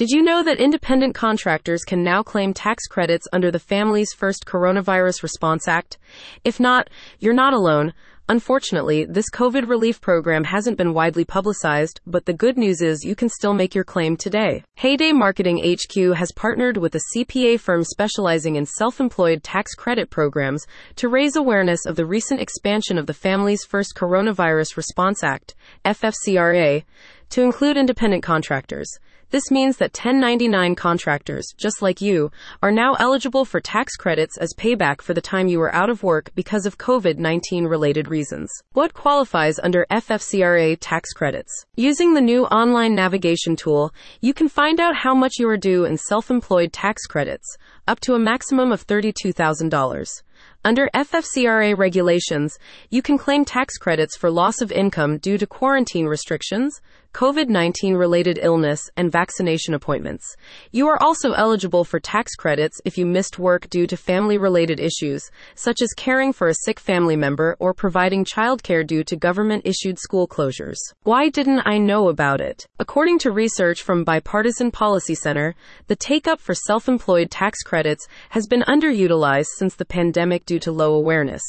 [0.00, 4.46] Did you know that independent contractors can now claim tax credits under the Families First
[4.46, 5.98] Coronavirus Response Act?
[6.42, 6.88] If not,
[7.18, 7.92] you're not alone.
[8.30, 13.14] Unfortunately, this COVID relief program hasn't been widely publicized, but the good news is you
[13.14, 14.64] can still make your claim today.
[14.76, 20.08] Heyday Marketing HQ has partnered with a CPA firm specializing in self employed tax credit
[20.08, 20.64] programs
[20.96, 25.54] to raise awareness of the recent expansion of the Families First Coronavirus Response Act,
[25.84, 26.84] FFCRA,
[27.30, 28.98] to include independent contractors.
[29.30, 32.32] This means that 1099 contractors, just like you,
[32.64, 36.02] are now eligible for tax credits as payback for the time you were out of
[36.02, 38.50] work because of COVID 19 related reasons.
[38.72, 41.64] What qualifies under FFCRA tax credits?
[41.76, 45.84] Using the new online navigation tool, you can find out how much you are due
[45.84, 50.22] in self employed tax credits, up to a maximum of $32,000.
[50.62, 52.58] Under FFCRA regulations,
[52.90, 56.80] you can claim tax credits for loss of income due to quarantine restrictions,
[57.12, 60.36] COVID 19 related illness, and vaccination appointments.
[60.70, 64.78] You are also eligible for tax credits if you missed work due to family related
[64.78, 69.66] issues, such as caring for a sick family member or providing childcare due to government
[69.66, 70.78] issued school closures.
[71.02, 72.66] Why didn't I know about it?
[72.78, 75.56] According to research from Bipartisan Policy Center,
[75.88, 80.60] the take up for self employed tax credits has been underutilized since the pandemic due
[80.60, 81.42] to low awareness.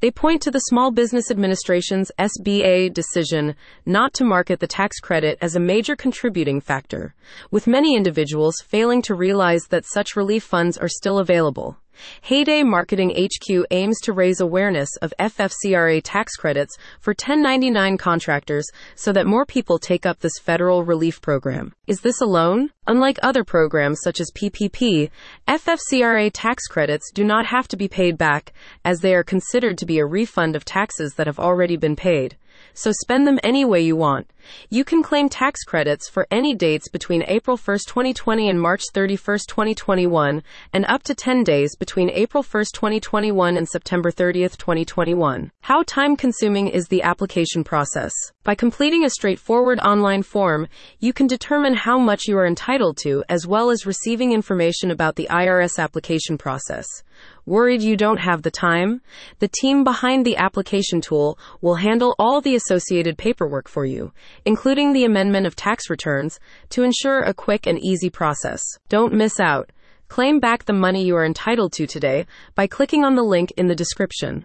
[0.00, 5.38] They point to the Small Business Administration's SBA decision not to market the tax credit
[5.40, 7.14] as a major contributing factor,
[7.50, 11.78] with many individuals failing to realize that such relief funds are still available.
[12.20, 19.12] Heyday Marketing HQ aims to raise awareness of FFCRA tax credits for 1099 contractors so
[19.12, 21.72] that more people take up this federal relief program.
[21.86, 22.70] Is this a loan?
[22.86, 25.10] Unlike other programs such as PPP,
[25.48, 28.52] FFCRA tax credits do not have to be paid back
[28.84, 32.36] as they are considered to be a refund of taxes that have already been paid
[32.74, 34.30] so spend them any way you want.
[34.70, 39.38] You can claim tax credits for any dates between April 1, 2020 and March 31,
[39.48, 45.50] 2021, and up to 10 days between April 1, 2021 and September 30, 2021.
[45.62, 48.12] How time consuming is the application process?
[48.44, 50.68] By completing a straightforward online form,
[51.00, 55.16] you can determine how much you are entitled to as well as receiving information about
[55.16, 56.86] the IRS application process.
[57.46, 59.02] Worried you don't have the time?
[59.38, 64.12] The team behind the application tool will handle all the associated paperwork for you,
[64.44, 66.40] including the amendment of tax returns,
[66.70, 68.60] to ensure a quick and easy process.
[68.88, 69.70] Don't miss out.
[70.08, 72.26] Claim back the money you are entitled to today
[72.56, 74.44] by clicking on the link in the description.